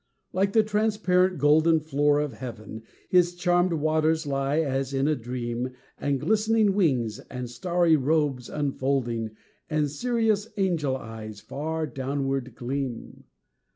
Like 0.33 0.53
the 0.53 0.63
transparent 0.63 1.37
golden 1.37 1.79
floor 1.79 2.19
of 2.21 2.33
heaven, 2.33 2.81
His 3.09 3.35
charmèd 3.35 3.77
waters 3.77 4.25
lie 4.25 4.57
as 4.61 4.95
in 4.95 5.07
a 5.07 5.15
dream, 5.15 5.73
And 5.99 6.19
glistening 6.19 6.73
wings, 6.73 7.19
and 7.29 7.47
starry 7.47 7.95
robes 7.95 8.49
unfolding, 8.49 9.35
And 9.69 9.91
serious 9.91 10.47
angel 10.57 10.97
eyes 10.97 11.39
far 11.39 11.85
downward 11.85 12.55
gleam. 12.55 13.25